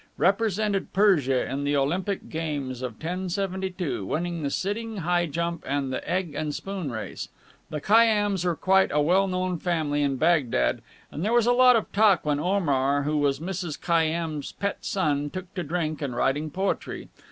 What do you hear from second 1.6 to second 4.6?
the Olympic Games of 1072, winning the